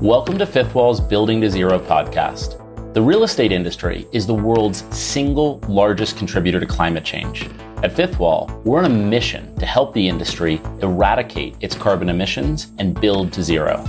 [0.00, 2.62] Welcome to Fifth Wall's Building to Zero podcast.
[2.94, 7.48] The real estate industry is the world's single largest contributor to climate change.
[7.82, 12.68] At Fifth Wall, we're on a mission to help the industry eradicate its carbon emissions
[12.78, 13.84] and build to zero.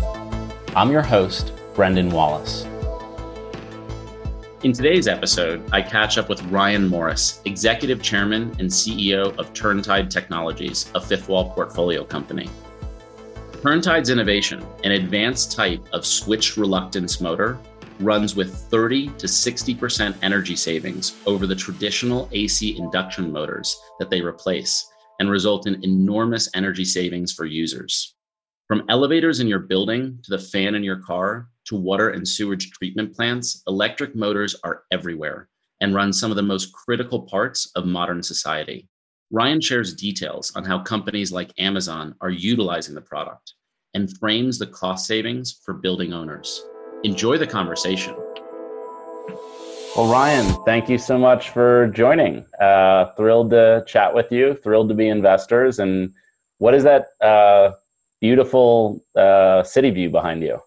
[0.75, 2.65] I'm your host, Brendan Wallace.
[4.63, 10.09] In today's episode, I catch up with Ryan Morris, Executive Chairman and CEO of Turntide
[10.09, 12.49] Technologies, a Fifth Wall portfolio company.
[13.51, 17.59] Turntide's innovation, an advanced type of switch reluctance motor,
[17.99, 24.21] runs with 30 to 60% energy savings over the traditional AC induction motors that they
[24.21, 28.15] replace and result in enormous energy savings for users.
[28.67, 32.71] From elevators in your building to the fan in your car to water and sewage
[32.71, 35.49] treatment plants, electric motors are everywhere
[35.81, 38.87] and run some of the most critical parts of modern society.
[39.31, 43.53] Ryan shares details on how companies like Amazon are utilizing the product
[43.93, 46.63] and frames the cost savings for building owners.
[47.03, 48.15] Enjoy the conversation.
[49.95, 52.45] Well, Ryan, thank you so much for joining.
[52.61, 55.79] Uh, thrilled to chat with you, thrilled to be investors.
[55.79, 56.13] And
[56.59, 57.71] what is that uh,
[58.21, 60.59] beautiful uh, city view behind you?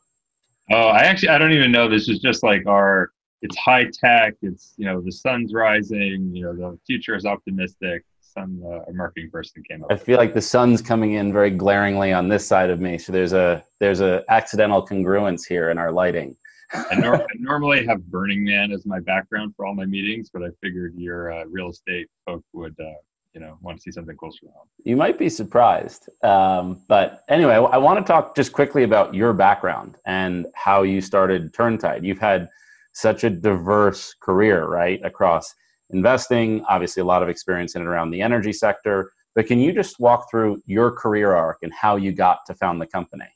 [0.70, 1.88] Oh, I actually, I don't even know.
[1.88, 3.10] This is just like our
[3.42, 4.34] it's high tech.
[4.42, 6.30] It's you know the sun's rising.
[6.32, 8.04] You know the future is optimistic.
[8.20, 9.90] Some uh, a marketing person came up.
[9.90, 12.98] I feel like the sun's coming in very glaringly on this side of me.
[12.98, 16.36] So there's a there's a accidental congruence here in our lighting.
[16.72, 20.42] I, nor- I, normally have Burning Man as my background for all my meetings, but
[20.42, 22.92] I figured your uh, real estate folk would uh,
[23.34, 24.66] you know want to see something closer to home.
[24.84, 29.32] You might be surprised, um, but anyway, I want to talk just quickly about your
[29.32, 32.04] background and how you started Turntide.
[32.04, 32.48] You've had
[32.92, 35.54] such a diverse career, right, across
[35.90, 39.12] investing, obviously a lot of experience in and around the energy sector.
[39.34, 42.80] But can you just walk through your career arc and how you got to found
[42.80, 43.28] the company?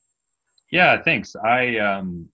[0.73, 1.37] Yeah, thanks.
[1.37, 2.29] I um,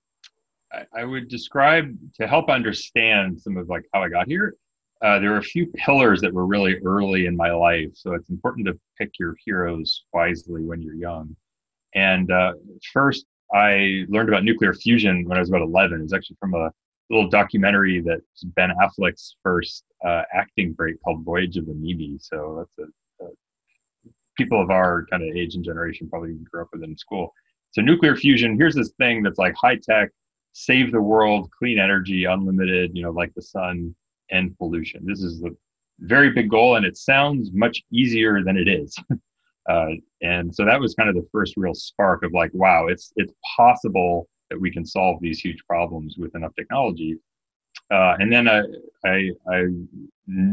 [0.73, 4.55] I, I would describe to help understand some of like how I got here.
[5.03, 8.29] Uh, there are a few pillars that were really early in my life, so it's
[8.29, 11.35] important to pick your heroes wisely when you're young.
[11.95, 12.53] And uh,
[12.93, 15.99] first, I learned about nuclear fusion when I was about 11.
[15.99, 16.71] It was actually from a
[17.09, 22.19] little documentary that's Ben Affleck's first uh, acting break called Voyage of the Mimi.
[22.21, 22.91] So that's
[23.21, 23.29] a, a
[24.37, 27.33] people of our kind of age and generation probably grew up with in school.
[27.73, 30.11] So nuclear fusion, here's this thing that's like high tech,
[30.53, 33.95] save the world, clean energy, unlimited, you know, like the sun,
[34.31, 35.05] end pollution.
[35.05, 35.51] This is a
[36.01, 38.97] very big goal, and it sounds much easier than it is.
[39.69, 39.91] uh,
[40.23, 43.33] and so that was kind of the first real spark of like, wow, it's it's
[43.57, 47.17] possible that we can solve these huge problems with enough technology.
[47.91, 48.63] Uh, and then I,
[49.05, 49.67] I, I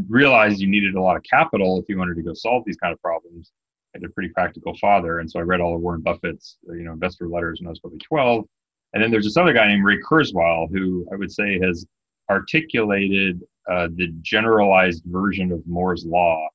[0.08, 2.94] realized you needed a lot of capital if you wanted to go solve these kind
[2.94, 3.52] of problems.
[3.96, 6.84] I had a pretty practical father, and so I read all of Warren Buffett's you
[6.84, 8.46] know investor letters when I was probably 12.
[8.94, 11.86] And then there's this other guy named Ray Kurzweil who I would say has
[12.30, 16.48] articulated uh, the generalized version of Moore's law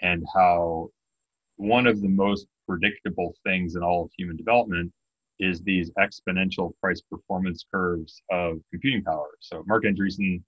[0.00, 0.90] and how
[1.56, 4.92] one of the most predictable things in all of human development
[5.40, 9.30] is these exponential price performance curves of computing power.
[9.40, 10.42] So Marc Andreessen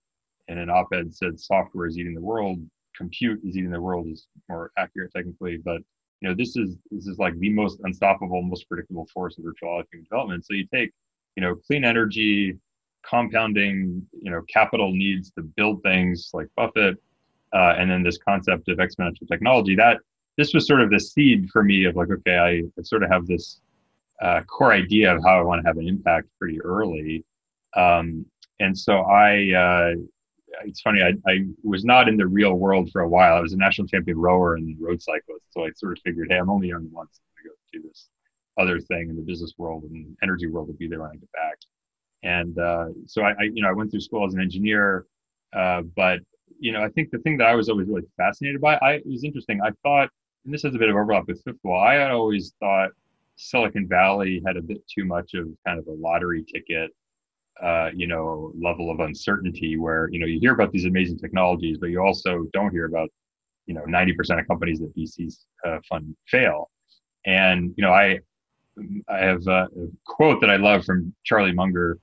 [0.49, 2.59] in an op-ed said software is eating the world,
[2.97, 5.81] compute is eating the world is more accurate technically, but
[6.21, 9.83] you know this is this is like the most unstoppable, most predictable force of virtual
[9.91, 10.45] human development.
[10.45, 10.91] So you take
[11.37, 12.59] you know clean energy,
[13.09, 16.97] compounding you know capital needs to build things like Buffett,
[17.53, 19.75] uh, and then this concept of exponential technology.
[19.75, 19.99] That
[20.37, 23.11] this was sort of the seed for me of like okay, I, I sort of
[23.11, 23.61] have this
[24.21, 27.25] uh, core idea of how I want to have an impact pretty early.
[27.75, 28.27] Um,
[28.61, 29.95] and so I, uh,
[30.65, 33.37] it's funny, I, I was not in the real world for a while.
[33.37, 35.45] I was a national champion rower and road cyclist.
[35.51, 37.21] So I sort of figured, hey, I'm only young once.
[37.21, 38.09] I'm going to go do this
[38.59, 41.33] other thing in the business world and energy world to be there when I get
[41.33, 41.57] back.
[42.23, 45.07] And uh, so I, I, you know, I went through school as an engineer,
[45.55, 46.21] uh, but
[46.59, 49.07] you know, I think the thing that I was always really fascinated by, I it
[49.07, 49.61] was interesting.
[49.63, 50.11] I thought,
[50.45, 51.81] and this has a bit of overlap with football.
[51.81, 52.91] I had always thought
[53.37, 56.91] Silicon Valley had a bit too much of kind of a lottery ticket,
[57.63, 61.79] uh, you know, level of uncertainty where, you know, you hear about these amazing technologies,
[61.79, 63.09] but you also don't hear about,
[63.67, 66.71] you know, 90% of companies that VCs uh, fund fail.
[67.25, 68.19] And, you know, I,
[69.09, 69.69] I have a
[70.07, 71.99] quote that I love from Charlie Munger,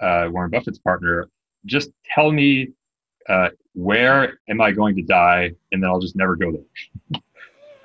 [0.00, 1.28] uh, Warren Buffett's partner.
[1.66, 2.68] Just tell me
[3.28, 7.20] uh, where am I going to die, and then I'll just never go there.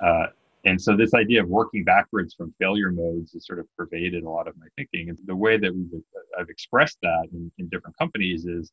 [0.00, 0.26] uh,
[0.64, 4.28] and so this idea of working backwards from failure modes has sort of pervaded a
[4.28, 5.08] lot of my thinking.
[5.08, 6.02] And the way that we've
[6.38, 8.72] I've expressed that in, in different companies is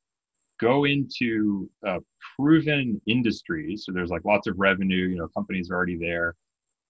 [0.60, 2.00] go into uh,
[2.36, 3.86] proven industries.
[3.86, 6.36] So there's like lots of revenue, you know, companies are already there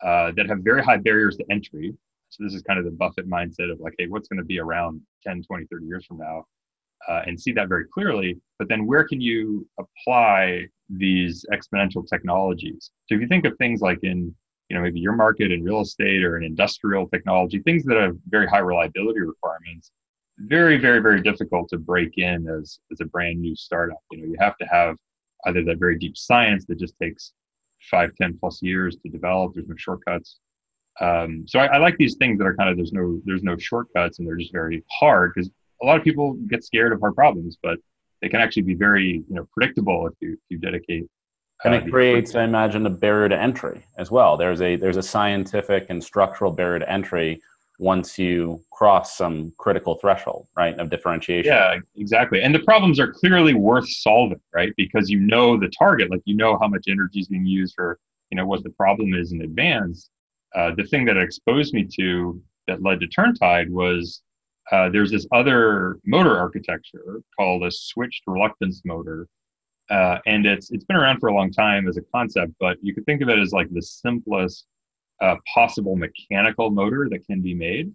[0.02, 1.94] uh, that have very high barriers to entry.
[2.34, 4.60] So this is kind of the Buffett mindset of like, hey, what's going to be
[4.60, 6.46] around 10, 20, 30 years from now?
[7.08, 8.40] Uh, and see that very clearly.
[8.58, 12.90] But then where can you apply these exponential technologies?
[13.06, 14.34] So if you think of things like in
[14.70, 18.16] you know maybe your market in real estate or in industrial technology, things that have
[18.30, 19.92] very high reliability requirements,
[20.40, 24.00] very very very difficult to break in as as a brand new startup.
[24.12, 24.96] You know you have to have
[25.46, 27.34] either that very deep science that just takes
[27.92, 29.54] five ten plus years to develop.
[29.54, 30.40] There's no shortcuts
[31.00, 33.58] um, so I, I, like these things that are kind of there's no there's no
[33.58, 35.50] shortcuts and they're just very hard because
[35.82, 37.80] a lot of people get scared of hard problems, but
[38.22, 41.06] they can actually be very you know predictable if you if you dedicate.
[41.66, 44.38] Uh, and it creates, I imagine, a barrier to entry as well.
[44.38, 47.42] There's a there's a scientific and structural barrier to entry
[47.80, 51.52] once you cross some critical threshold, right, of differentiation.
[51.52, 52.44] Yeah, exactly.
[52.44, 54.72] And the problems are clearly worth solving, right?
[54.78, 57.98] Because you know the target, like you know how much energy is being used for,
[58.30, 60.12] you know, what the problem is in advance
[60.56, 64.22] uh, the thing that exposed me to that led to Turntide was
[64.72, 69.28] uh, there's this other motor architecture called a switched reluctance motor.
[69.90, 72.94] Uh, and it's it's been around for a long time as a concept, but you
[72.94, 74.66] could think of it as like the simplest
[75.22, 77.92] uh, possible mechanical motor that can be made.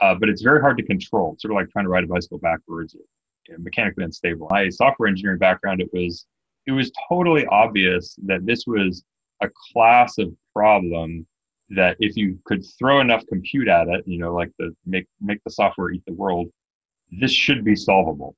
[0.00, 1.32] Uh, but it's very hard to control.
[1.32, 4.48] It's sort of like trying to ride a bicycle backwards, you know, mechanically unstable.
[4.50, 6.26] My software engineering background, it was
[6.66, 9.02] it was totally obvious that this was
[9.42, 11.26] a class of problem
[11.76, 15.42] that if you could throw enough compute at it, you know, like the make make
[15.44, 16.48] the software eat the world,
[17.10, 18.36] this should be solvable.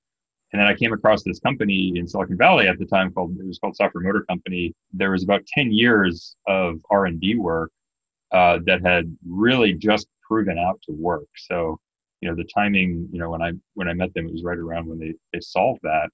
[0.52, 3.46] And then I came across this company in Silicon Valley at the time called it
[3.46, 4.72] was called Software Motor Company.
[4.92, 7.72] There was about 10 years of R&D work
[8.30, 11.26] uh, that had really just proven out to work.
[11.36, 11.80] So,
[12.20, 14.58] you know, the timing, you know, when I when I met them, it was right
[14.58, 16.10] around when they they solved that.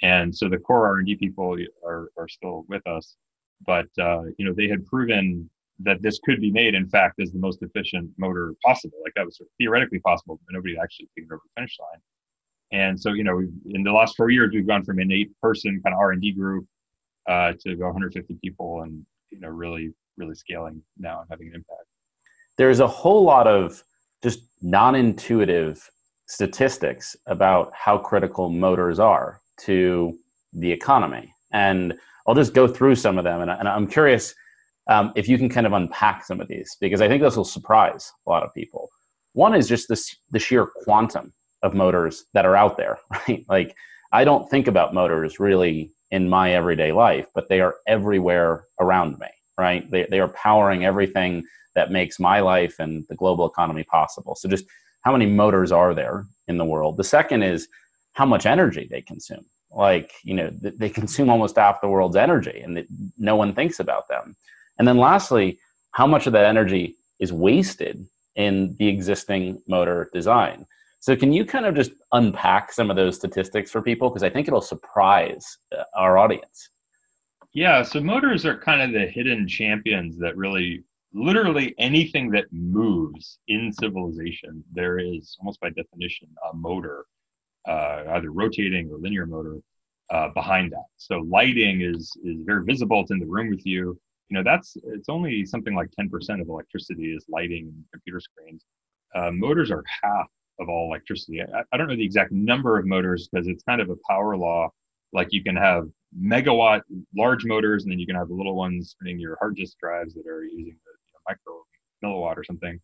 [0.00, 3.16] And so the core R&D people are are still with us,
[3.66, 7.32] but uh, you know, they had proven that this could be made, in fact, as
[7.32, 8.98] the most efficient motor possible.
[9.02, 12.00] Like that was sort of theoretically possible, but nobody actually taken over the finish line.
[12.72, 15.94] And so, you know, in the last four years, we've gone from an eight-person kind
[15.94, 16.66] of R&D group
[17.28, 21.86] uh, to 150 people, and you know, really, really scaling now and having an impact.
[22.56, 23.82] There's a whole lot of
[24.22, 25.88] just non-intuitive
[26.26, 30.16] statistics about how critical motors are to
[30.54, 31.94] the economy, and
[32.26, 33.40] I'll just go through some of them.
[33.42, 34.34] And, and I'm curious
[34.88, 37.44] um, if you can kind of unpack some of these, because I think this will
[37.44, 38.90] surprise a lot of people.
[39.32, 41.32] One is just this the sheer quantum
[41.62, 43.44] of motors that are out there, right?
[43.48, 43.76] Like
[44.12, 49.18] I don't think about motors really in my everyday life, but they are everywhere around
[49.18, 49.90] me, right?
[49.90, 51.44] They, they are powering everything
[51.74, 54.34] that makes my life and the global economy possible.
[54.34, 54.66] So just
[55.00, 56.98] how many motors are there in the world?
[56.98, 57.66] The second is
[58.12, 59.46] how much energy they consume.
[59.70, 62.84] Like, you know, they consume almost half the world's energy and
[63.18, 64.36] no one thinks about them.
[64.82, 65.60] And then lastly,
[65.92, 70.66] how much of that energy is wasted in the existing motor design?
[70.98, 74.10] So can you kind of just unpack some of those statistics for people?
[74.10, 76.70] Because I think it'll surprise uh, our audience.
[77.52, 80.82] Yeah, so motors are kind of the hidden champions that really,
[81.14, 87.04] literally anything that moves in civilization, there is almost by definition a motor,
[87.68, 89.58] uh, either rotating or linear motor
[90.10, 90.86] uh, behind that.
[90.96, 93.02] So lighting is is very visible.
[93.02, 93.96] It's in the room with you
[94.32, 98.64] you know that's it's only something like 10% of electricity is lighting and computer screens.
[99.14, 100.26] Uh, motors are half
[100.58, 101.42] of all electricity.
[101.42, 104.34] I, I, don't know the exact number of motors because it's kind of a power
[104.38, 104.70] law.
[105.12, 105.86] Like you can have
[106.18, 106.80] megawatt
[107.14, 110.14] large motors and then you can have the little ones spinning your hard disk drives
[110.14, 111.62] that are using the you know, micro
[112.02, 112.80] milliwatt or something.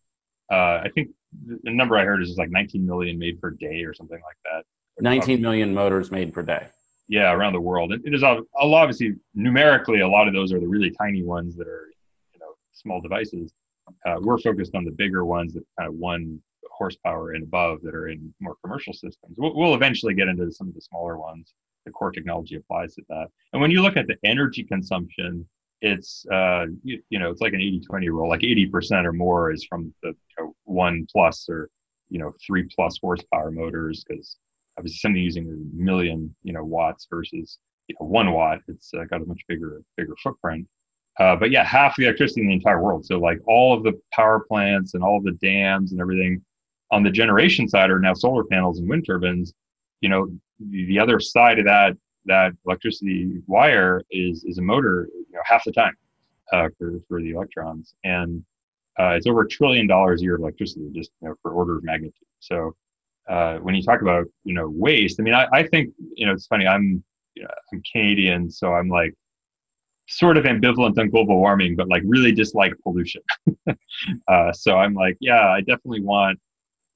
[0.51, 1.09] Uh, i think
[1.47, 4.65] the number i heard is like 19 million made per day or something like that.
[5.01, 6.67] 19 million motors made per day
[7.09, 7.91] yeah, around the world.
[7.91, 11.67] It, it is obviously numerically a lot of those are the really tiny ones that
[11.67, 11.91] are
[12.33, 13.51] you know small devices.
[14.05, 16.39] Uh, we're focused on the bigger ones that kind of one
[16.71, 19.35] horsepower and above that are in more commercial systems.
[19.37, 21.53] We'll, we'll eventually get into some of the smaller ones.
[21.85, 23.27] The core technology applies to that.
[23.53, 25.49] And when you look at the energy consumption,
[25.81, 28.29] it's uh, you, you know it's like an 80-20 rule.
[28.29, 31.69] Like 80% or more is from the you know, one plus or
[32.09, 34.37] you know three plus horsepower motors because
[34.79, 39.03] obviously something using a million you know watts versus you know, one watt it's uh,
[39.09, 40.65] got a much bigger bigger footprint.
[41.19, 43.05] Uh, but yeah half the electricity in the entire world.
[43.05, 46.41] So like all of the power plants and all of the dams and everything
[46.91, 49.53] on the generation side are now solar panels and wind turbines.
[50.01, 50.29] You know
[50.71, 55.41] the, the other side of that that electricity wire is is a motor you know
[55.43, 55.95] half the time
[56.51, 57.95] uh, for, for the electrons.
[58.03, 58.43] And
[58.99, 61.77] uh, it's over a trillion dollars a year of electricity just you know, for order
[61.77, 62.13] of magnitude.
[62.39, 62.75] So
[63.27, 66.33] uh, when you talk about you know waste, I mean, I, I think you know
[66.33, 66.67] it's funny.
[66.67, 67.03] I'm
[67.35, 69.13] you know, I'm Canadian, so I'm like
[70.07, 73.21] sort of ambivalent on global warming, but like really dislike pollution.
[74.27, 76.39] uh, so I'm like, yeah, I definitely want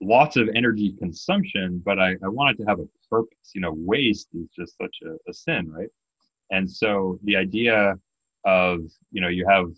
[0.01, 3.51] lots of energy consumption, but I, I want it to have a purpose.
[3.53, 5.89] You know, waste is just such a, a sin, right?
[6.51, 7.95] And so the idea
[8.45, 9.71] of, you know, you have,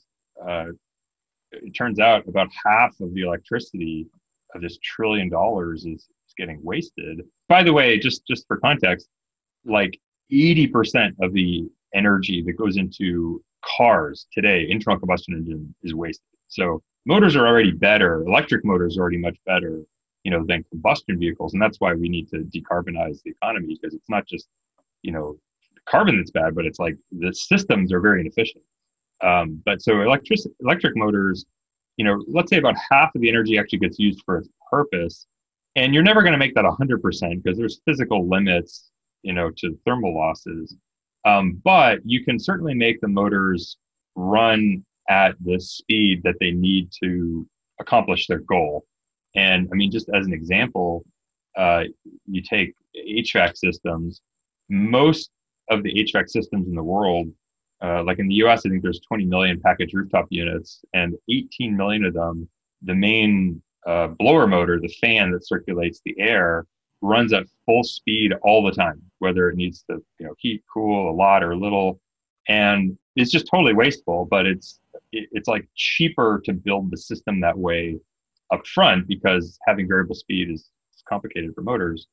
[0.47, 0.71] uh,
[1.51, 4.07] it turns out about half of the electricity
[4.55, 7.21] of this trillion dollars is, is getting wasted.
[7.49, 9.07] By the way, just just for context,
[9.65, 9.99] like
[10.31, 13.43] 80% of the energy that goes into
[13.77, 16.25] cars today, internal combustion engine, is wasted.
[16.47, 18.23] So motors are already better.
[18.23, 19.81] Electric motors are already much better,
[20.23, 23.95] you know, than combustion vehicles, and that's why we need to decarbonize the economy because
[23.95, 24.47] it's not just,
[25.01, 25.37] you know,
[25.87, 28.63] carbon that's bad, but it's like the systems are very inefficient.
[29.23, 31.45] Um, but so electric electric motors,
[31.97, 35.25] you know, let's say about half of the energy actually gets used for its purpose,
[35.75, 38.91] and you're never going to make that 100% because there's physical limits,
[39.23, 40.75] you know, to thermal losses.
[41.25, 43.77] Um, but you can certainly make the motors
[44.15, 47.47] run at the speed that they need to
[47.79, 48.85] accomplish their goal.
[49.35, 51.03] And I mean, just as an example,
[51.57, 51.83] uh,
[52.25, 54.21] you take HVAC systems.
[54.69, 55.31] Most
[55.69, 57.27] of the HVAC systems in the world,
[57.83, 61.75] uh, like in the US, I think there's 20 million package rooftop units, and 18
[61.75, 62.47] million of them,
[62.81, 66.65] the main uh, blower motor, the fan that circulates the air,
[67.01, 71.09] runs at full speed all the time, whether it needs to you know heat, cool
[71.09, 71.99] a lot or a little,
[72.47, 74.25] and it's just totally wasteful.
[74.25, 74.79] But it's
[75.11, 77.97] it's like cheaper to build the system that way
[78.51, 82.07] up front because having variable speed is, is complicated for motors.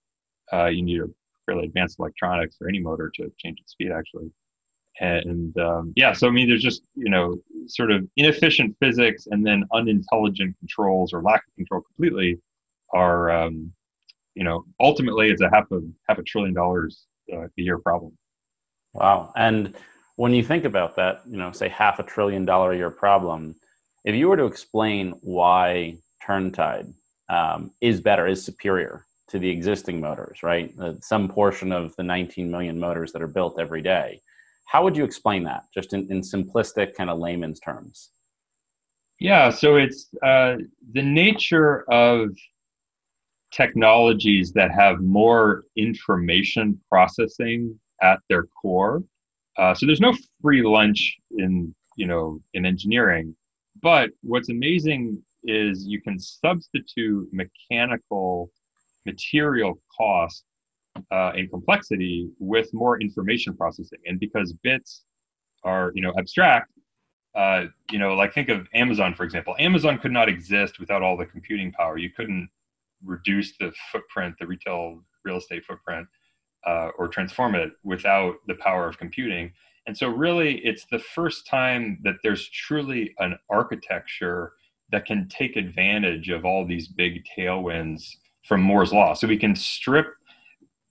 [0.53, 1.07] Uh, you need a
[1.47, 4.31] fairly advanced electronics for any motor to change its speed actually.
[5.01, 9.45] And um, yeah, so I mean, there's just you know sort of inefficient physics and
[9.47, 12.39] then unintelligent controls or lack of control completely
[12.93, 13.73] are um,
[14.35, 18.17] you know, ultimately it's a half a half a trillion dollars uh, a year problem.
[18.95, 19.33] Wow.
[19.37, 19.75] And
[20.17, 23.55] when you think about that, you know, say half a trillion dollar a year problem,
[24.05, 25.97] if you were to explain why
[26.27, 26.93] Turntide
[27.29, 30.73] um, is better, is superior to the existing motors, right?
[30.79, 34.21] Uh, some portion of the 19 million motors that are built every day.
[34.65, 38.11] How would you explain that, just in, in simplistic kind of layman's terms?
[39.21, 40.57] Yeah, so it's uh,
[40.93, 42.31] the nature of
[43.53, 49.05] technologies that have more information processing at their core.
[49.59, 53.37] Uh, so there's no free lunch in you know in engineering,
[53.83, 58.51] but what's amazing is you can substitute mechanical
[59.07, 60.45] material cost
[61.11, 65.03] uh, and complexity with more information processing, and because bits
[65.65, 66.71] are you know abstract.
[67.35, 69.57] Uh, you know, like think of Amazon, for example.
[69.59, 71.97] Amazon could not exist without all the computing power.
[71.97, 72.47] You couldn't
[73.03, 76.07] reduce the footprint, the retail real estate footprint,
[76.67, 79.51] uh, or transform it without the power of computing.
[79.87, 84.53] And so, really, it's the first time that there's truly an architecture
[84.93, 88.05] that can take advantage of all these big tailwinds
[88.45, 89.15] from Moore's law.
[89.15, 90.15] So we can strip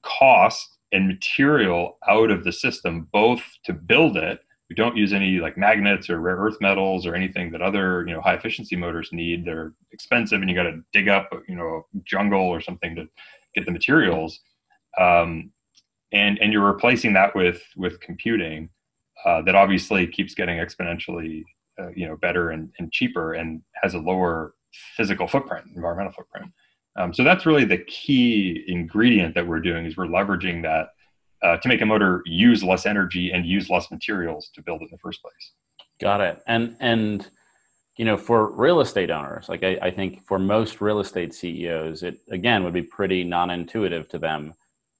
[0.04, 4.40] cost and material out of the system, both to build it
[4.72, 8.14] we don't use any like magnets or rare earth metals or anything that other you
[8.14, 11.86] know high efficiency motors need they're expensive and you got to dig up you know
[12.06, 13.06] jungle or something to
[13.54, 14.40] get the materials.
[14.98, 15.52] Um,
[16.14, 18.70] and and you're replacing that with with computing
[19.26, 21.44] uh, that obviously keeps getting exponentially
[21.78, 24.54] uh, you know better and, and cheaper and has a lower
[24.96, 26.50] physical footprint environmental footprint
[26.98, 30.90] um, so that's really the key ingredient that we're doing is we're leveraging that
[31.44, 34.86] uh, to make a motor use less energy and use less materials to build it
[34.86, 35.54] in the first place.
[36.00, 36.42] Got it.
[36.48, 37.30] And and
[37.98, 42.04] you know, for real estate owners, like I, I think for most real estate CEOs,
[42.04, 44.54] it again would be pretty non-intuitive to them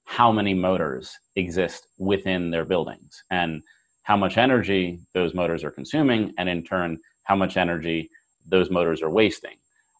[0.04, 3.62] how many motors exist within their buildings and
[4.02, 8.10] how much energy those motors are consuming, and in turn, how much energy
[8.46, 9.56] those motors are wasting.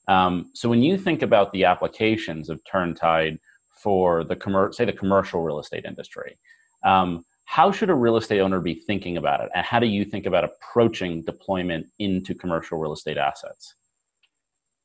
[0.09, 3.38] Um, so when you think about the applications of Turntide
[3.82, 6.38] for the commer- say the commercial real estate industry.
[6.85, 10.04] Um, how should a real estate owner be thinking about it, and how do you
[10.04, 13.75] think about approaching deployment into commercial real estate assets?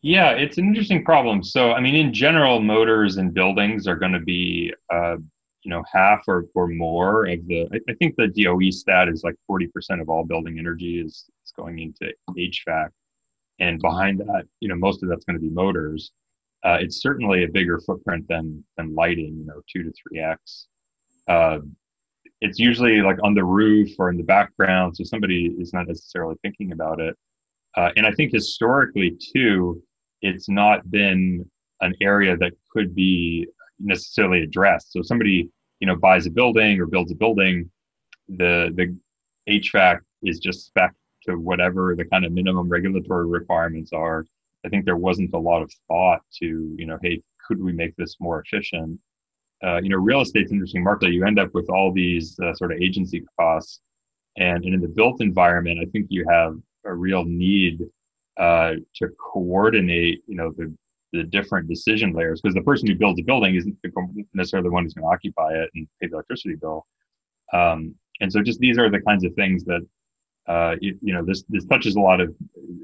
[0.01, 1.43] Yeah, it's an interesting problem.
[1.43, 5.17] So, I mean, in general, motors and buildings are going to be, uh,
[5.63, 7.67] you know, half or, or more of the.
[7.71, 11.29] I, I think the DOE stat is like forty percent of all building energy is,
[11.45, 12.89] is going into HVAC,
[13.60, 16.12] and behind that, you know, most of that's going to be motors
[16.64, 20.68] uh, it's certainly a bigger footprint than than lighting, you know, two to three x.
[21.28, 21.60] Uh,
[22.42, 26.36] it's usually like on the roof or in the background, so somebody is not necessarily
[26.42, 27.16] thinking about it.
[27.76, 29.82] Uh, and I think historically too,
[30.22, 31.50] it's not been
[31.82, 33.48] an area that could be
[33.80, 34.92] necessarily addressed.
[34.92, 35.50] So somebody,
[35.80, 37.70] you know, buys a building or builds a building,
[38.28, 38.96] the the
[39.50, 40.94] HVAC is just spec
[41.27, 44.25] to whatever the kind of minimum regulatory requirements are.
[44.65, 47.96] I think there wasn't a lot of thought to, you know, hey, could we make
[47.96, 49.00] this more efficient?
[49.63, 51.12] Uh, you know, real estate's interesting market.
[51.12, 53.79] You end up with all these uh, sort of agency costs,
[54.38, 57.81] and, and in the built environment, I think you have a real need
[58.38, 60.74] uh, to coordinate, you know, the
[61.13, 63.75] the different decision layers because the person who builds a building isn't
[64.34, 66.86] necessarily the one who's going to occupy it and pay the electricity bill.
[67.53, 69.86] Um, and so, just these are the kinds of things that
[70.48, 72.34] uh, you, you, know this this touches a lot of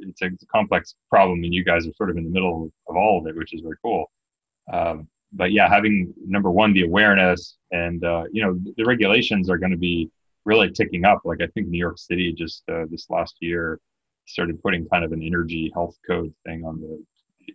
[0.02, 2.70] it's a, it's a, complex problem, and you guys are sort of in the middle
[2.88, 4.12] of all of it, which is very cool.
[4.72, 9.58] Um, but yeah, having number one the awareness and uh, you know the regulations are
[9.58, 10.10] going to be
[10.46, 11.22] really ticking up.
[11.24, 13.80] Like I think New York City just uh, this last year
[14.26, 17.04] started putting kind of an energy health code thing on the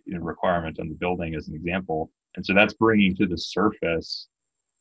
[0.05, 3.37] you know, requirement on the building as an example, and so that's bringing to the
[3.37, 4.27] surface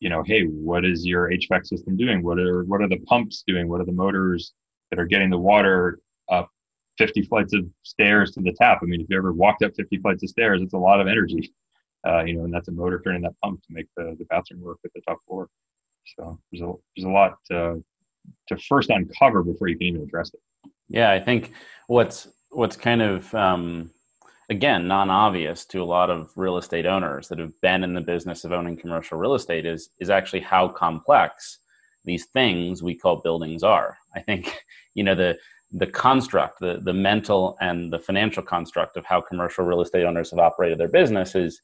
[0.01, 2.23] you know, hey, what is your HVAC system doing?
[2.23, 3.69] What are what are the pumps doing?
[3.69, 4.53] What are the motors
[4.91, 6.51] that are getting the water up
[6.99, 8.81] 50 flights of stairs to the tap?
[8.83, 11.07] I mean, if you ever walked up 50 flights of stairs, it's a lot of
[11.07, 11.53] energy,
[12.07, 14.61] uh, you know, and that's a motor turning that pump to make the, the bathroom
[14.61, 15.49] work at the top floor.
[16.17, 17.85] So there's a there's a lot to,
[18.49, 20.41] to first uncover before you can even address it.
[20.89, 21.53] Yeah, I think
[21.87, 23.91] what's what's kind of um,
[24.49, 28.45] again non-obvious to a lot of real estate owners that have been in the business
[28.45, 31.59] of owning commercial real estate is is actually how complex
[32.09, 33.97] these things we call buildings are.
[34.15, 35.39] I think you know the
[35.73, 40.31] the construct the the mental and the financial construct of how commercial real estate owners
[40.31, 41.61] have operated their business is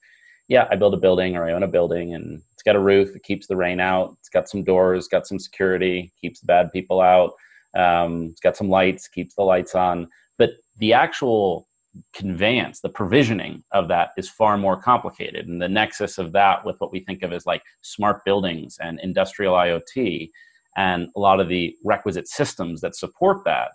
[0.48, 3.16] yeah i build a building or i own a building and it's got a roof
[3.16, 6.70] it keeps the rain out it's got some doors got some security keeps the bad
[6.70, 7.32] people out
[7.74, 10.08] um, it's got some lights keeps the lights on.
[10.38, 11.68] But the actual
[12.12, 15.46] conveyance, the provisioning of that is far more complicated.
[15.48, 19.00] And the nexus of that with what we think of as like smart buildings and
[19.00, 20.30] industrial IoT
[20.76, 23.72] and a lot of the requisite systems that support that,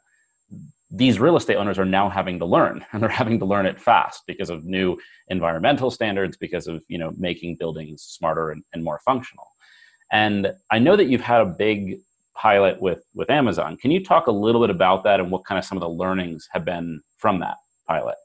[0.91, 3.79] these real estate owners are now having to learn and they're having to learn it
[3.79, 4.97] fast because of new
[5.27, 9.45] environmental standards, because of you know making buildings smarter and, and more functional.
[10.11, 11.99] And I know that you've had a big
[12.35, 13.77] pilot with with Amazon.
[13.77, 15.89] Can you talk a little bit about that and what kind of some of the
[15.89, 17.57] learnings have been from that?
[17.89, 18.15] Pilot?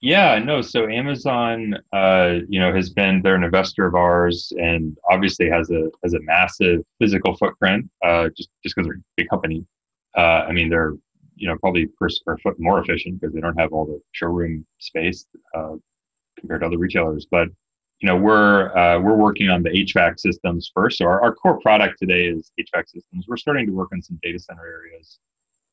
[0.00, 0.60] Yeah, no.
[0.60, 5.70] So Amazon, uh, you know, has been they're an investor of ours, and obviously has
[5.70, 7.88] a has a massive physical footprint.
[8.04, 9.64] Uh, just just because they're a big company.
[10.16, 10.94] Uh, I mean, they're
[11.36, 14.66] you know probably per square foot more efficient because they don't have all the showroom
[14.78, 15.76] space uh,
[16.38, 17.26] compared to other retailers.
[17.30, 17.48] But
[18.00, 20.98] you know, we're uh, we're working on the HVAC systems first.
[20.98, 23.26] So our, our core product today is HVAC systems.
[23.26, 25.18] We're starting to work on some data center areas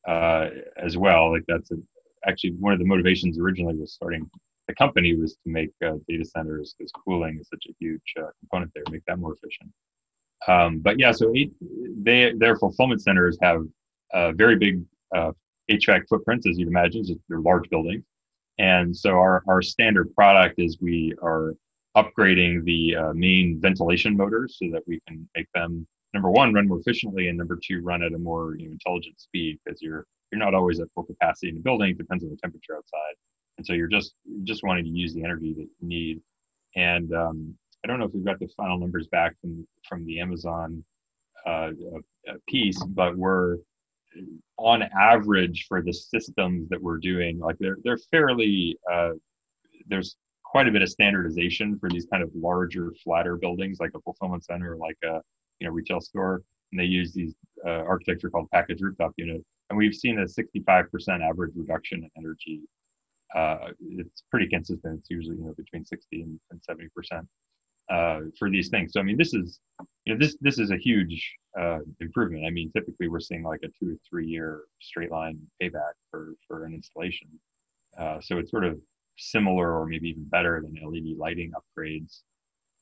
[0.08, 1.32] uh, as well.
[1.32, 1.76] Like that's a
[2.28, 4.30] actually one of the motivations originally was starting
[4.68, 8.30] the company was to make uh, data centers because cooling is such a huge uh,
[8.40, 9.70] component there, make that more efficient.
[10.48, 11.34] Um, but yeah, so
[12.02, 13.64] they their fulfillment centers have
[14.14, 14.84] uh, very big
[15.72, 17.04] HVAC footprints, as you'd imagine.
[17.06, 18.04] Just, they're large buildings,
[18.58, 21.54] and so our our standard product is we are
[21.96, 26.68] upgrading the uh, main ventilation motors so that we can make them number one run
[26.68, 30.06] more efficiently and number two run at a more you know, intelligent speed because you're
[30.34, 31.91] you're not always at full capacity in the building.
[31.91, 33.13] It depends on the temperature outside,
[33.60, 36.22] and so you're just just wanting to use the energy that you need.
[36.76, 40.19] And um, I don't know if we've got the final numbers back from from the
[40.19, 40.84] Amazon
[41.46, 41.69] uh,
[42.48, 43.58] piece, but we're
[44.58, 49.12] on average for the systems that we're doing, like they're they're fairly uh,
[49.88, 54.00] there's quite a bit of standardization for these kind of larger, flatter buildings, like a
[54.00, 55.22] fulfillment center, or like a
[55.60, 56.41] you know retail store,
[56.72, 57.36] and they use these
[57.67, 60.88] uh, architecture called package rooftop unit and we've seen a 65%
[61.21, 62.62] average reduction in energy.
[63.36, 64.99] Uh, it's pretty consistent.
[64.99, 67.26] It's usually you know between 60 and, and 70%
[67.89, 68.93] uh, for these things.
[68.93, 69.60] So I mean, this is
[70.06, 72.45] you know this this is a huge uh, improvement.
[72.45, 76.36] I mean, typically we're seeing like a two or three year straight line payback for
[76.47, 77.28] for an installation.
[77.97, 78.80] Uh, so it's sort of
[79.17, 82.21] similar or maybe even better than LED lighting upgrades.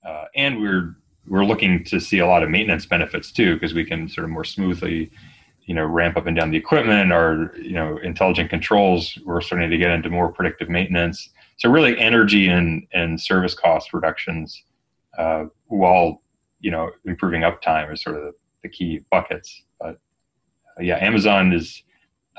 [0.08, 0.96] Uh, and we're
[1.28, 4.32] we're looking to see a lot of maintenance benefits too, because we can sort of
[4.32, 5.12] more smoothly
[5.66, 9.70] you know ramp up and down the equipment or you know intelligent controls we're starting
[9.70, 11.30] to get into more predictive maintenance.
[11.58, 14.64] So really energy and and service cost reductions
[15.18, 16.22] uh, while
[16.60, 18.32] you know improving uptime is sort of the,
[18.64, 19.64] the key buckets.
[19.80, 20.00] But
[20.78, 21.84] uh, yeah amazon is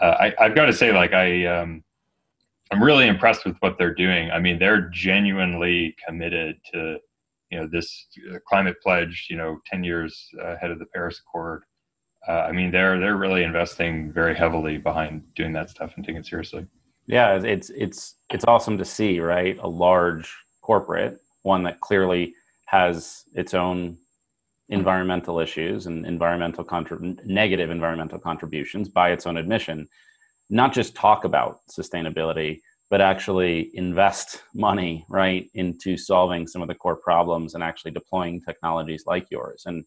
[0.00, 1.84] uh, I, i've got to say like i um,
[2.70, 4.30] i'm really impressed with what they're doing.
[4.30, 6.98] I mean they're genuinely committed to
[7.50, 11.64] you know this uh, climate pledge you know 10 years ahead of the paris accord
[12.28, 16.20] uh, I mean, they're they're really investing very heavily behind doing that stuff and taking
[16.20, 16.66] it seriously.
[17.06, 19.58] Yeah, it's it's it's awesome to see, right?
[19.58, 20.32] A large
[20.62, 22.34] corporate, one that clearly
[22.66, 23.98] has its own
[24.68, 29.86] environmental issues and environmental contra- negative environmental contributions by its own admission
[30.50, 36.74] not just talk about sustainability but actually invest money right into solving some of the
[36.74, 39.84] core problems and actually deploying technologies like yours and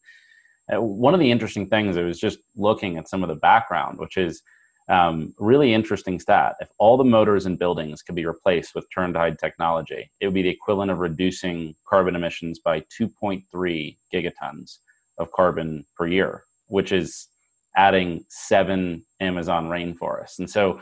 [0.70, 4.18] one of the interesting things i was just looking at some of the background which
[4.18, 4.42] is
[4.88, 6.56] um, really interesting stat.
[6.60, 10.44] If all the motors in buildings could be replaced with Turntide technology, it would be
[10.44, 14.78] the equivalent of reducing carbon emissions by 2.3 gigatons
[15.18, 17.28] of carbon per year, which is
[17.76, 20.40] adding seven Amazon rainforests.
[20.40, 20.80] And so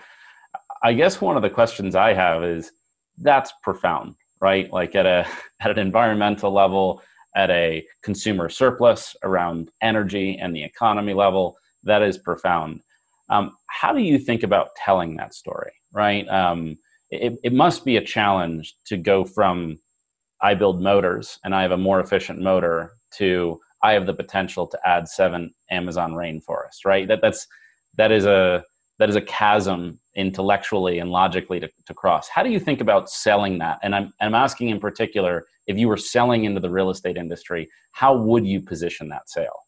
[0.84, 2.72] I guess one of the questions I have is
[3.20, 4.72] that's profound, right?
[4.72, 5.26] Like at a
[5.62, 7.02] at an environmental level,
[7.36, 12.82] at a consumer surplus around energy and the economy level, that is profound.
[13.30, 16.28] Um, how do you think about telling that story, right?
[16.28, 16.78] Um,
[17.10, 19.78] it, it must be a challenge to go from
[20.42, 24.68] I build motors and I have a more efficient motor to I have the potential
[24.68, 27.08] to add seven Amazon rainforests, right?
[27.08, 27.48] That that's
[27.98, 28.64] that is a
[29.00, 32.28] that is a chasm intellectually and logically to, to cross.
[32.30, 33.80] How do you think about selling that?
[33.84, 37.70] And I'm I'm asking in particular, if you were selling into the real estate industry,
[37.92, 39.60] how would you position that sale?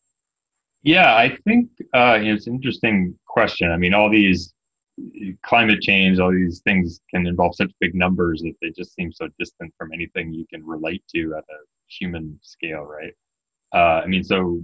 [0.83, 3.71] Yeah, I think uh, it's an interesting question.
[3.71, 4.53] I mean, all these
[5.43, 9.27] climate change, all these things can involve such big numbers that they just seem so
[9.39, 11.57] distant from anything you can relate to at a
[11.87, 13.13] human scale, right?
[13.73, 14.61] Uh, I mean, so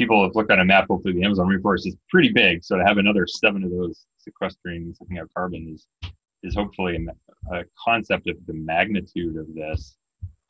[0.00, 2.64] people have looked at a map hopefully the Amazon rainforest is pretty big.
[2.64, 5.86] So to have another seven of those sequestering something out carbon is
[6.42, 9.98] is hopefully a, a concept of the magnitude of this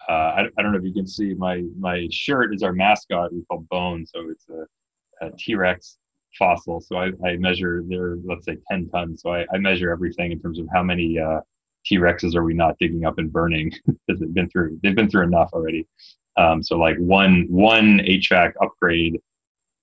[0.09, 3.33] uh, I, I, don't know if you can see my my shirt is our mascot.
[3.33, 5.99] We call Bone, so it's a, a T Rex
[6.39, 6.81] fossil.
[6.81, 9.23] So I, I measure they're let's say ten tons.
[9.23, 11.41] So I, I measure everything in terms of how many uh,
[11.85, 15.11] T Rexes are we not digging up and burning because they've been through they've been
[15.11, 15.87] through enough already.
[16.37, 19.21] Um, so like one one HVAC upgrade,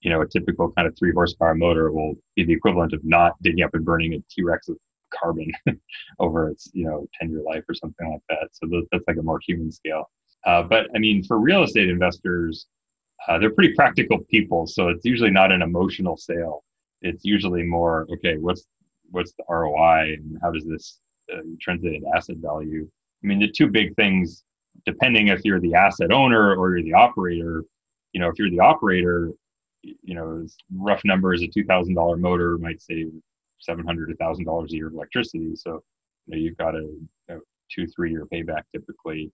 [0.02, 3.34] you know, a typical kind of three horsepower motor will be the equivalent of not
[3.42, 4.78] digging up and burning a T Rex of
[5.14, 5.52] carbon
[6.20, 8.50] over its you know 10 year life or something like that.
[8.52, 10.10] So that's like a more human scale.
[10.46, 12.68] Uh, but i mean for real estate investors
[13.28, 16.64] uh, they're pretty practical people so it's usually not an emotional sale.
[17.02, 18.66] It's usually more okay what's
[19.12, 21.00] what's the roi and how does this
[21.34, 22.88] uh, translate into asset value?
[23.24, 24.44] I mean the two big things
[24.86, 27.64] depending if you're the asset owner or you're the operator
[28.14, 29.32] you know if you're the operator
[30.04, 30.46] you know
[30.76, 33.12] rough numbers a $2000 motor might save
[33.60, 35.56] seven hundred, a thousand dollars a year of electricity.
[35.56, 35.84] So
[36.26, 36.88] you know, you've got a,
[37.30, 37.38] a
[37.72, 39.32] two, three year payback typically.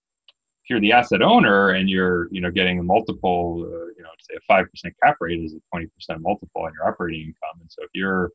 [0.63, 4.10] If you're the asset owner and you're, you know, getting a multiple, uh, you know,
[4.22, 7.60] say a five percent cap rate is a twenty percent multiple on your operating income.
[7.60, 8.32] And so if you're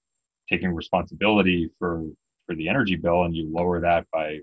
[0.51, 2.05] taking responsibility for
[2.47, 4.41] for the energy bill and you lower that by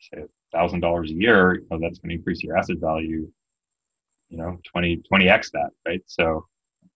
[0.00, 3.30] say thousand dollars a year, you know, that's going to increase your asset value,
[4.28, 6.02] you know, 20, 20x that, right?
[6.06, 6.46] So,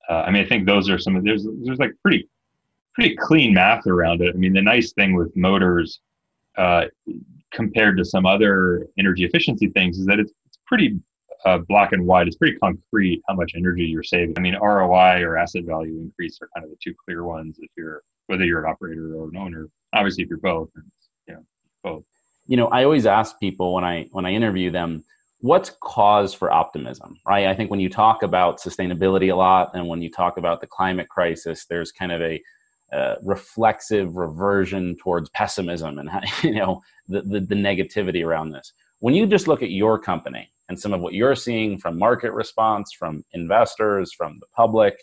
[0.08, 2.28] uh, I mean, I think those are some of there's there's like pretty
[2.94, 4.34] pretty clean math around it.
[4.34, 6.00] I mean, the nice thing with motors
[6.56, 6.86] uh,
[7.52, 10.98] compared to some other energy efficiency things is that it's, it's pretty
[11.44, 12.26] uh, black and white.
[12.26, 14.34] It's pretty concrete how much energy you're saving.
[14.36, 17.70] I mean, ROI or asset value increase are kind of the two clear ones if
[17.76, 19.68] you're whether you're an operator or an owner.
[19.92, 20.70] Obviously, if you're both,
[21.28, 21.44] you know,
[21.82, 22.04] both.
[22.46, 25.04] You know, I always ask people when I when I interview them,
[25.46, 27.46] what's cause for optimism, right?
[27.46, 30.66] I think when you talk about sustainability a lot, and when you talk about the
[30.66, 32.42] climate crisis, there's kind of a
[32.92, 36.08] uh, reflexive reversion towards pessimism and
[36.44, 40.48] you know the, the, the negativity around this when you just look at your company
[40.68, 45.02] and some of what you're seeing from market response from investors from the public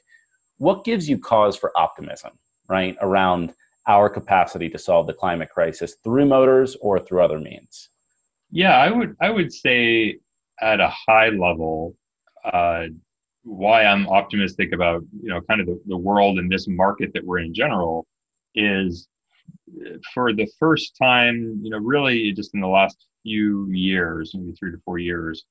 [0.59, 2.31] what gives you cause for optimism
[2.69, 3.53] right around
[3.87, 7.89] our capacity to solve the climate crisis through motors or through other means
[8.49, 10.17] yeah i would i would say
[10.61, 11.95] at a high level
[12.45, 12.85] uh,
[13.43, 17.25] why I'm optimistic about you know kind of the, the world and this market that
[17.25, 18.05] we're in general
[18.55, 19.07] is
[20.13, 24.71] for the first time, you know, really just in the last few years, maybe three
[24.71, 25.43] to four years,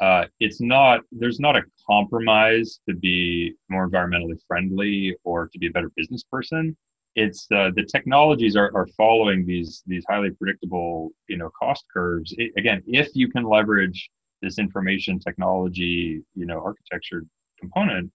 [0.00, 5.68] uh, it's not there's not a compromise to be more environmentally friendly or to be
[5.68, 6.76] a better business person.
[7.14, 12.34] It's uh, the technologies are, are following these these highly predictable you know cost curves.
[12.36, 14.10] It, again, if you can leverage
[14.46, 17.24] this information technology, you know, architecture
[17.58, 18.10] component,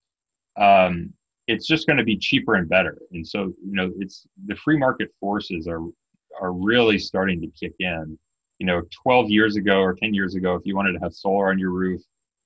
[0.58, 1.14] um,
[1.48, 2.98] it's just going to be cheaper and better.
[3.12, 5.82] And so, you know, it's the free market forces are
[6.42, 8.18] are really starting to kick in.
[8.60, 11.50] You know, 12 years ago or 10 years ago, if you wanted to have solar
[11.50, 12.02] on your roof,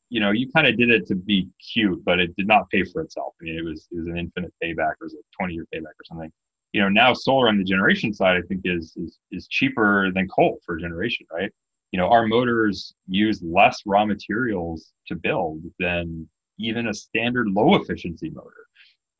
[0.10, 2.84] you know, you kind of did it to be cute, but it did not pay
[2.84, 3.34] for itself.
[3.42, 5.84] I mean, it was it was an infinite payback or was a 20 year payback
[5.84, 6.32] or something.
[6.74, 10.28] You know, now solar on the generation side, I think is is is cheaper than
[10.28, 11.52] coal for generation, right?
[11.92, 17.76] You know our motors use less raw materials to build than even a standard low
[17.76, 18.66] efficiency motor.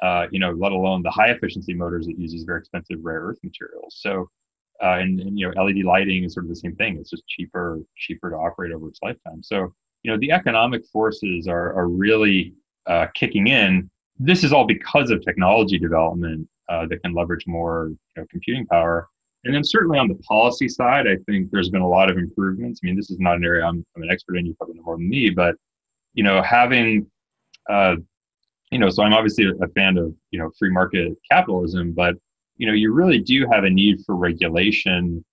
[0.02, 3.40] Uh, you know, let alone the high efficiency motors that uses very expensive rare earth
[3.44, 3.98] materials.
[4.00, 4.30] So,
[4.84, 6.98] uh, and, and, you know, LED lighting is sort of the same thing.
[6.98, 9.42] It's just cheaper, cheaper to operate over its lifetime.
[9.42, 9.74] So,
[10.04, 12.54] you know, the economic forces are are really
[12.88, 13.90] uh, kicking in.
[14.20, 18.66] This is all because of technology development uh, that can leverage more you know, computing
[18.68, 19.08] power.
[19.46, 22.82] And then certainly on the policy side, I think there's been a lot of improvements.
[22.84, 24.46] I mean, this is not an area I'm, I'm an expert in.
[24.46, 25.56] You probably know more than me, but
[26.14, 27.08] you know, having
[27.70, 27.96] uh,
[28.72, 32.16] you know, so I'm obviously a fan of you know free market capitalism, but
[32.58, 35.24] you know, you really do have a need for regulation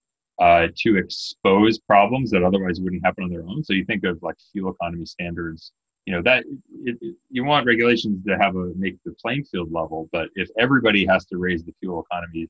[0.40, 3.62] uh, to expose problems that otherwise wouldn't happen on their own.
[3.64, 5.72] So you think of like fuel economy standards,
[6.05, 6.44] you know, that
[6.85, 10.48] it, it, you want regulations to have a make the playing field level, but if
[10.59, 12.48] everybody has to raise the fuel economy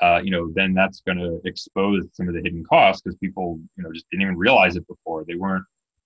[0.00, 3.58] uh, you know, then that's going to expose some of the hidden costs because people,
[3.76, 5.24] you know, just didn't even realize it before.
[5.24, 5.64] They weren't,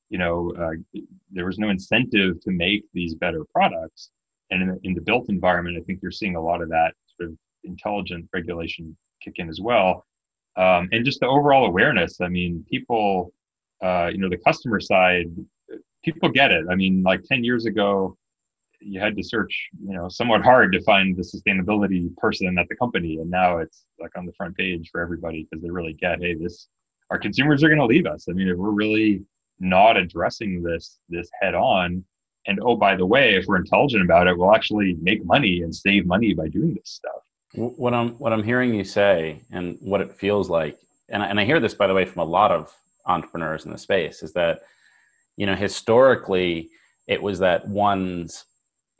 [0.08, 1.00] you know, uh,
[1.30, 4.10] there was no incentive to make these better products.
[4.50, 6.94] And in the, in the built environment, I think you're seeing a lot of that
[7.16, 10.06] sort of intelligent regulation kick in as well.
[10.56, 12.20] Um, and just the overall awareness.
[12.20, 13.32] I mean, people,
[13.82, 15.26] uh, you know, the customer side,
[16.04, 16.66] people get it.
[16.70, 18.16] I mean, like 10 years ago,
[18.84, 22.76] you had to search, you know, somewhat hard to find the sustainability person at the
[22.76, 26.20] company, and now it's like on the front page for everybody because they really get,
[26.20, 26.68] hey, this
[27.10, 28.26] our consumers are going to leave us.
[28.28, 29.22] I mean, if we're really
[29.60, 32.04] not addressing this this head on,
[32.46, 35.74] and oh, by the way, if we're intelligent about it, we'll actually make money and
[35.74, 37.22] save money by doing this stuff.
[37.54, 41.38] What I'm what I'm hearing you say, and what it feels like, and I, and
[41.38, 42.74] I hear this by the way from a lot of
[43.06, 44.62] entrepreneurs in the space, is that
[45.36, 46.70] you know historically
[47.06, 48.44] it was that one's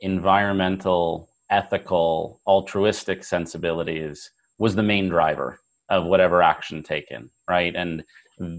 [0.03, 7.75] environmental, ethical, altruistic sensibilities was the main driver of whatever action taken, right?
[7.75, 8.03] And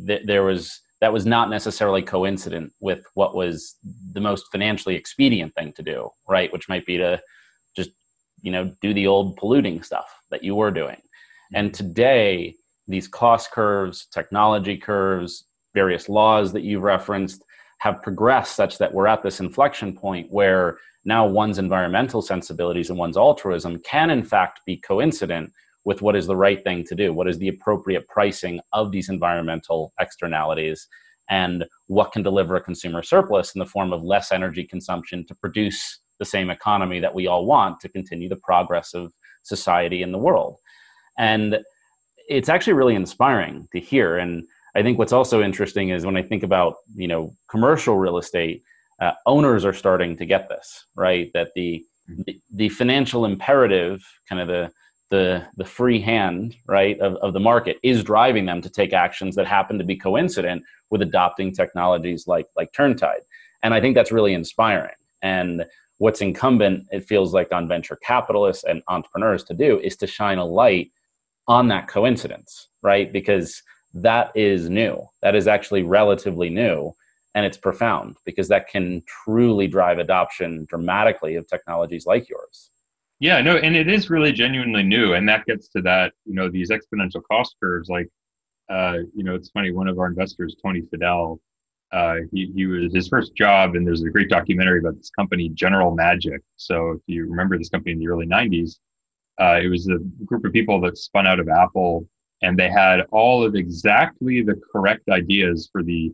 [0.07, 3.77] th- there was that was not necessarily coincident with what was
[4.13, 6.53] the most financially expedient thing to do, right?
[6.53, 7.21] Which might be to
[7.77, 7.91] just
[8.43, 11.01] you know do the old polluting stuff that you were doing.
[11.53, 12.55] And today,
[12.89, 17.45] these cost curves, technology curves, various laws that you've referenced
[17.79, 22.99] have progressed such that we're at this inflection point where now one's environmental sensibilities and
[22.99, 25.53] one's altruism can in fact be coincident
[25.85, 29.09] with what is the right thing to do what is the appropriate pricing of these
[29.09, 30.89] environmental externalities
[31.31, 35.35] and what can deliver a consumer surplus in the form of less energy consumption to
[35.35, 39.13] produce the same economy that we all want to continue the progress of
[39.43, 40.59] society in the world.
[41.19, 41.59] And
[42.29, 44.19] it's actually really inspiring to hear.
[44.19, 48.19] And i think what's also interesting is when i think about you know commercial real
[48.19, 48.63] estate
[49.01, 51.31] uh, owners are starting to get this right?
[51.35, 52.23] That the, mm-hmm.
[52.27, 54.71] the, the financial imperative kind of the
[55.11, 59.37] the the free hand right of, of the market is driving them to take actions
[59.37, 63.21] that happen to be coincident with adopting technologies like like turntide.
[63.63, 64.95] And i think that's really inspiring.
[65.23, 65.65] And
[65.99, 70.39] what's incumbent it feels like on venture capitalists and entrepreneurs to do is to shine
[70.39, 70.91] a light
[71.47, 73.13] on that coincidence right?
[73.13, 73.63] Because
[73.95, 75.03] that is new.
[75.23, 76.93] That is actually relatively new
[77.35, 82.71] and it's profound because that can truly drive adoption dramatically of technologies like yours.
[83.21, 86.51] Yeah no and it is really genuinely new and that gets to that you know
[86.51, 88.09] these exponential cost curves like
[88.71, 91.39] uh, you know it's funny one of our investors Tony Fadell
[91.93, 95.49] uh, he, he was his first job and there's a great documentary about this company
[95.51, 96.43] general magic.
[96.57, 98.79] So if you remember this company in the early 90s
[99.41, 102.09] uh, it was a group of people that spun out of apple
[102.43, 106.13] and they had all of exactly the correct ideas for the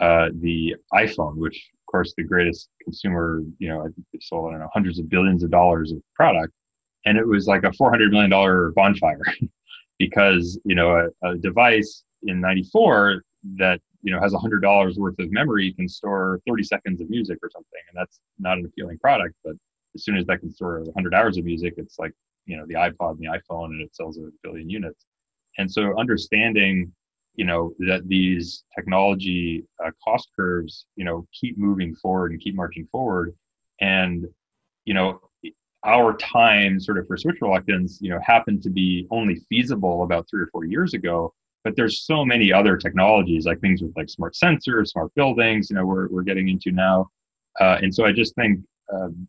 [0.00, 4.48] uh, the iPhone, which of course the greatest consumer, you know, I think they sold
[4.48, 6.52] I don't know hundreds of billions of dollars of product,
[7.04, 9.20] and it was like a four hundred million dollar bonfire
[9.98, 13.22] because you know a, a device in '94
[13.56, 17.10] that you know has a hundred dollars worth of memory can store 30 seconds of
[17.10, 19.34] music or something, and that's not an appealing product.
[19.44, 19.54] But
[19.94, 22.12] as soon as that can store 100 hours of music, it's like
[22.46, 25.06] you know the iPod and the iPhone, and it sells a billion units.
[25.58, 26.92] And so understanding
[27.38, 32.54] you know that these technology uh, cost curves you know keep moving forward and keep
[32.54, 33.34] marching forward.
[33.80, 34.26] And
[34.84, 35.20] you know
[35.86, 40.26] our time sort of for switch reluctance you know happened to be only feasible about
[40.28, 41.32] three or four years ago.
[41.62, 45.76] But there's so many other technologies like things with like smart sensors smart buildings you
[45.76, 47.08] know we're, we're getting into now.
[47.60, 48.60] Uh, and so i just think
[48.92, 49.26] um,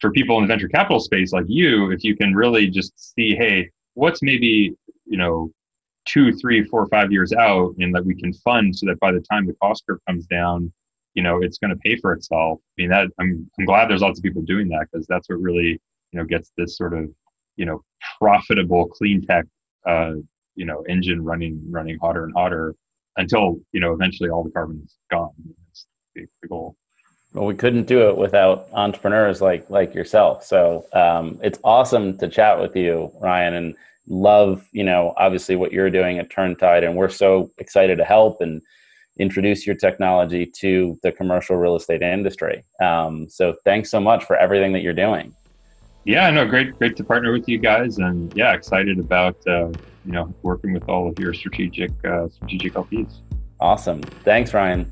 [0.00, 3.34] for people in the venture capital space like you if you can really just see
[3.34, 4.72] hey what's maybe
[5.04, 5.50] you know
[6.08, 9.20] two, three, four, five years out, and that we can fund so that by the
[9.30, 10.72] time the cost curve comes down,
[11.14, 12.58] you know, it's going to pay for itself.
[12.60, 15.40] I mean, that I'm I'm glad there's lots of people doing that because that's what
[15.40, 15.80] really
[16.12, 17.10] you know gets this sort of
[17.56, 17.82] you know
[18.18, 19.44] profitable clean tech
[19.86, 20.12] uh,
[20.54, 22.74] you know engine running running hotter and hotter
[23.16, 25.32] until you know eventually all the carbon's gone.
[25.66, 26.76] That's the, the goal.
[27.34, 30.44] Well, we couldn't do it without entrepreneurs like like yourself.
[30.44, 33.74] So um, it's awesome to chat with you, Ryan, and
[34.08, 38.40] love you know obviously what you're doing at Turntide, and we're so excited to help
[38.40, 38.62] and
[39.18, 42.64] introduce your technology to the commercial real estate industry.
[42.80, 45.34] Um, so thanks so much for everything that you're doing.
[46.04, 49.68] Yeah, no, great, great to partner with you guys, and yeah, excited about uh,
[50.04, 53.20] you know working with all of your strategic uh, strategic LPs.
[53.60, 54.90] Awesome, thanks, Ryan.